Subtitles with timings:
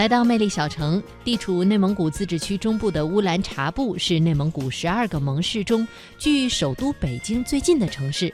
[0.00, 8.32] 来到魅力小城，地处内蒙古自治区中部的乌兰察布是内蒙古十二个盟市中距首都北京最近的城市。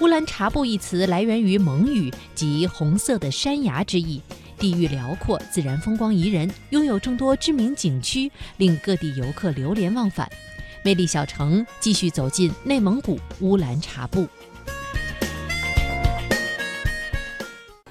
[0.00, 4.20] 乌兰察布一词来源于蒙语，即“红色的山崖”之意。
[4.58, 10.28] 地域辽阔，自然风光宜人，拥有众多知名景区，令各地游客流连忘返。
[10.82, 14.26] 魅力小城继续走进内蒙古乌兰察布。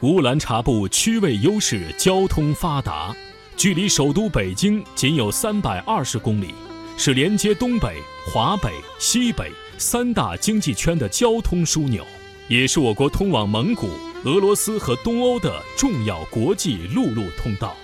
[0.02, 3.16] 乌兰察布区位优势，交通发达，
[3.56, 6.54] 距离首都北京仅有三百二十公里，
[6.96, 7.96] 是连接东北、
[8.32, 12.06] 华北、西北三大经济圈的交通枢纽，
[12.48, 13.90] 也是我国通往蒙古、
[14.24, 17.76] 俄罗斯和东欧的重要国际陆路通道。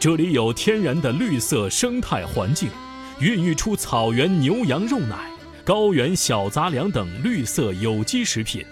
[0.00, 2.70] 这里有天然的绿色生态环境，
[3.20, 5.30] 孕育出草原牛羊肉奶、
[5.64, 8.64] 高原小杂粮等绿色有机食品。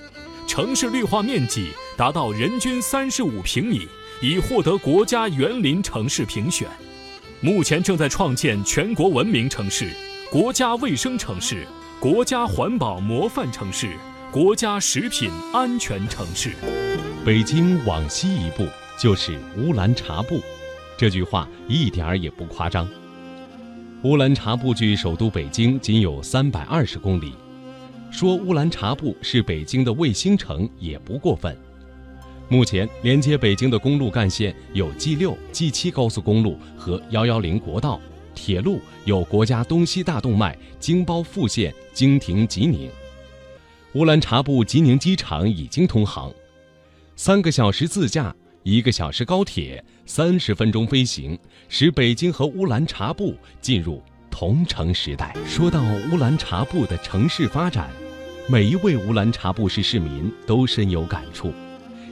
[0.50, 3.86] 城市绿化面积达到人均三十五平米，
[4.20, 6.66] 已获得国家园林城市评选。
[7.40, 9.88] 目前正在创建全国文明城市、
[10.28, 11.64] 国家卫生城市、
[12.00, 13.92] 国家环保模范城市、
[14.32, 16.50] 国家食品安全城市。
[17.24, 18.66] 北京往西一步
[18.98, 20.40] 就是乌兰察布，
[20.98, 22.88] 这句话一点儿也不夸张。
[24.02, 27.34] 乌兰察布距首都北京仅有三百二十公里。
[28.10, 31.56] 说乌兰察布是北京的卫星城也不过分。
[32.48, 38.00] 目前连接北京的公路干线有 G 六、G 七高速公路和幺幺零国道，
[38.34, 42.90] 铁路有国家东西大动脉京包复线经停吉宁。
[43.94, 46.32] 乌兰察布吉宁机场已经通航，
[47.14, 54.02] 三个小时自驾，一个小时高铁，三十分钟飞行，使北京和乌兰察布进入。
[54.30, 57.90] 同城时代，说到乌兰察布的城市发展，
[58.48, 61.52] 每一位乌兰察布市市民都深有感触，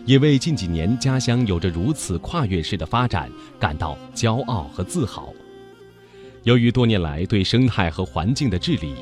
[0.05, 5.33] 也为近几年家乡有着如此跨越式的发展感到骄傲和自豪。
[6.43, 8.95] 由于多年来对生态和环境的治理，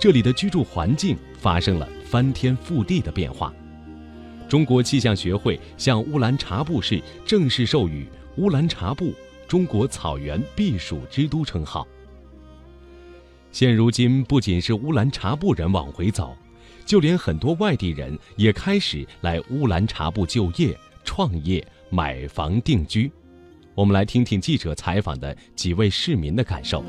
[0.00, 3.52] 这里的居住环境发生了翻天覆地的变化。
[4.48, 8.06] 中国气象学会向乌兰察布市正式授予
[8.36, 9.14] “乌兰察布
[9.46, 11.86] 中国草原避暑之都”称号。
[13.52, 16.34] 现如今，不仅是乌兰察布人往回走，
[16.86, 20.74] 就连很多外地人也开始来乌兰察布就业、
[21.04, 23.12] 创业、买房定居。
[23.74, 26.82] 我们来听听记者采访的几位市民的感受。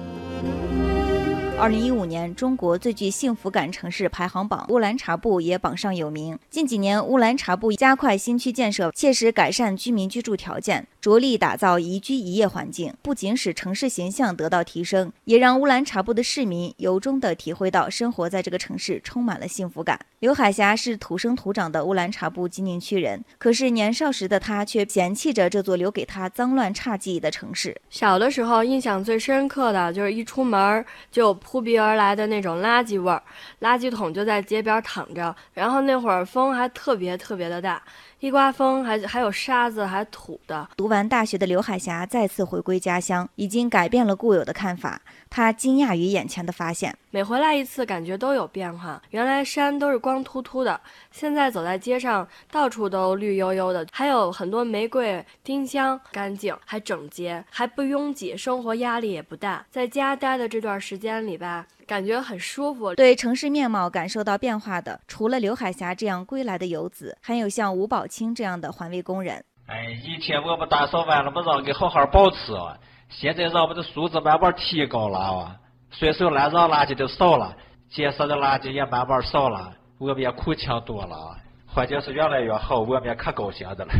[1.59, 6.39] 二零一五年中国最具幸福感城市排行榜，乌兰察布也榜上有名。
[6.49, 19.99] 近几年，乌兰察布加快新区建设，切实改善居民居住条件，着力打造宜居宜业环境，不仅使城市形象得到提升，也让乌兰察布的市民由衷地体会到生活在这个城市充满了幸福感。
[20.19, 27.75] 刘海霞是土生土长的乌兰察布吉宁区人，可是年少时的他却嫌弃着这座留给他脏乱差记忆的城市。
[27.89, 31.33] 小的时候，印象最深刻的就是一出门就。
[31.43, 33.21] 扑鼻而来的那种垃圾味儿，
[33.59, 37.83] 垃圾桶就在街边躺着，然后那会儿风还特别特别的大。
[38.23, 40.69] 一刮风，还还有沙子，还土的。
[40.77, 45.01] 读完大学的刘海霞再次回归家乡，已经改变了固有的看法。
[45.29, 49.01] 她惊讶于眼前的发现，每回来一次，感觉都有变化。
[49.09, 50.79] 原来山都是光秃秃的，
[51.11, 59.65] 现在走在街上，到处都绿油油的，还有很多玫瑰、丁香，干净还整洁，还不拥挤，生活压力也不大。
[59.69, 61.67] 在家待的这段时间里吧。
[61.93, 62.95] 感觉很舒服。
[62.95, 69.45] 对城市面貌感受到变化的，除了刘海霞这样归来的游子，还有像吴宝清这样的环卫工人。
[69.67, 72.75] 哎，以前我们打扫完了，不让给好好保持啊，
[73.09, 75.55] 现在让我们的素质慢慢提高了啊，
[75.91, 77.55] 随手乱扔垃圾都少了，
[77.91, 81.37] 街上的垃圾也慢慢少了，我们也苦强多了啊，
[81.67, 83.93] 环境是越来越好，我们也可高兴的了。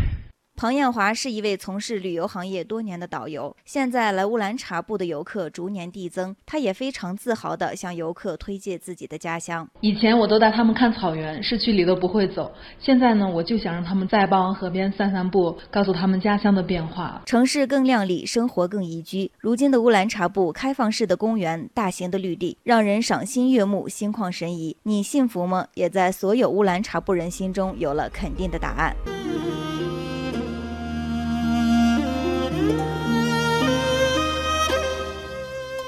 [0.56, 9.68] 庞艳华是一位从事旅游行业多年的导游，现在来乌兰察布的游客逐年递增，他也非常自豪地向游客推介自己的家乡。
[9.82, 17.24] 以前我都带他们看草原，市区里都不会走，现在呢，我就想让他们再霸王河边散散步，告诉他们家乡的变化。
[17.26, 19.30] 城市更靓丽，生活更宜居。
[19.40, 24.78] 如今的乌兰察布，开放式的公园，大型的绿地，让人赏心悦目，心旷神怡。
[24.84, 25.68] 你幸福吗？
[25.74, 28.96] 也在所有乌兰察布人心中有了肯定的答案。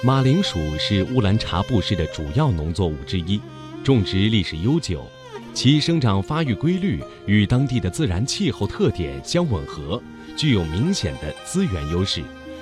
[0.05, 3.41] 马铃薯是乌兰察布市的主要农作物之一，
[3.83, 5.03] 种植历史悠久，
[5.51, 9.99] 其生长发育规律与当地的自然气候特点相吻合，
[10.37, 12.21] 具有明显的资源优势，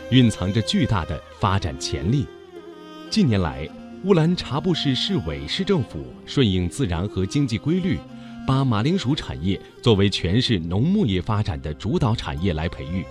[0.10, 2.26] 蕴藏着巨大的发展潜力。
[3.10, 3.68] 近年来，
[4.06, 8.00] 乌兰察布市市委市政府顺应自然和经济规律，
[8.48, 13.04] 把马铃薯产业作为全市农牧业发展的主导产业来培育。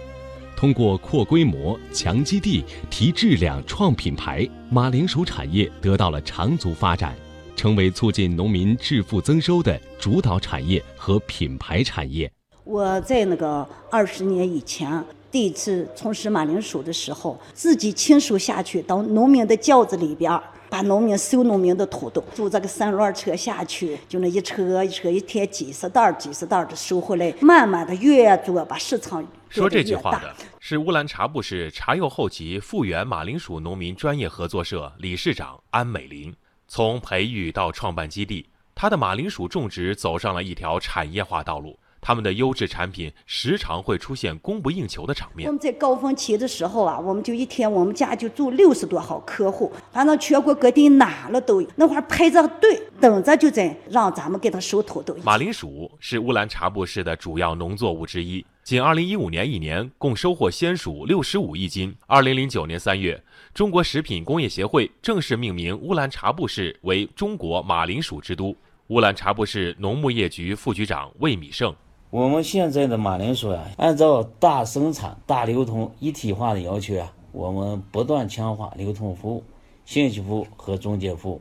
[0.63, 7.17] 通过扩规模、强基地、提质量、创品牌，马铃薯产业得到了长足发展，
[7.57, 12.31] 成为促进农民致富增收的主导产业和品牌产业。
[12.63, 20.41] 我在那个二十年以前第一次从事马铃薯的时候，自己亲手下去到农民的轿子里边儿，
[20.73, 36.35] 把农民收农民的土豆，坐这个三轮车下去，就那一车一车，一天几十袋几十袋的收回来，慢慢的越做把市场说这句话的是乌兰察布市察右后旗复原马铃薯农民专业合作社理事长安美林。
[36.67, 41.79] 从培育到创办基地，他的马铃薯种植走上了一条产业化道路。
[42.05, 45.53] 他们的优质产品时常会出现供不应求的场面我。
[45.53, 55.17] 们在高峰期的时候啊，我们就一天我们家就住六十多号客户，反正全国各地哪了都有，那会儿排着队等着就在让咱们给他收土豆。
[55.23, 61.95] 马铃薯是乌兰察布市的主要农作物之一，仅2015年一年共收获鲜薯65亿斤。
[62.09, 63.23] 2009年3月，
[63.55, 68.57] 中国食品工业协会正式命名乌兰察布市为中国马铃薯之都。
[68.89, 71.73] 乌兰察布市农牧业局副局长魏米胜。
[72.13, 79.43] 我们现在的马铃薯啊，按照大生产、大流通、一体化的要求啊，我们不断强化流通服务、
[79.87, 81.41] 信息服务和中介服务。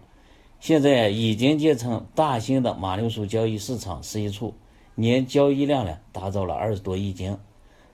[0.62, 4.54] 现在已经建成大型的马铃薯交易市场十一处，
[4.96, 7.38] 年交易量呢达到了二十多亿斤。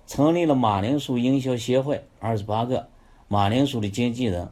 [0.05, 2.89] 成立了马铃薯营销协会二十八个，
[3.27, 4.49] 马铃薯的经纪人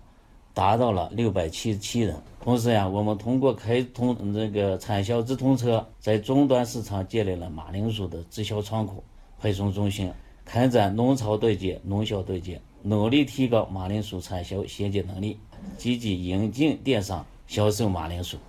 [0.56, 2.16] 达到了六百七十七人。
[2.42, 9.04] 同时呀，我们通过开通这个产销直通车，在终端市场建立了马铃薯的直销仓库、
[9.40, 10.12] 配送中心，
[10.46, 15.38] 开展农超对接、农销对接，努力提高马铃薯产销衔接能力，
[15.78, 18.38] 积极引进电商销售马铃薯。